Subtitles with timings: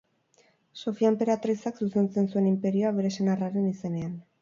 [0.83, 4.23] Sofia enperatrizak zuzentzen zuen inperioa bere senarraren izenean.